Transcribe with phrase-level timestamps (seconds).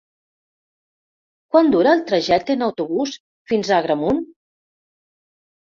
[1.55, 3.15] Quant dura el trajecte en autobús
[3.53, 4.27] fins a Agramunt?